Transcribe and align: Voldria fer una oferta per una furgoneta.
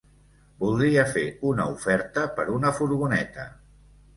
Voldria 0.63 1.03
fer 1.17 1.25
una 1.49 1.67
oferta 1.73 2.25
per 2.41 2.47
una 2.55 2.73
furgoneta. 2.81 3.47